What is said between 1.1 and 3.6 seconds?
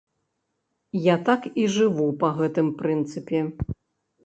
Я так і жыву, па гэтым прынцыпе.